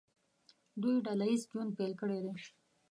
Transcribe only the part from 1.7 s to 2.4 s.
پیل کړی دی.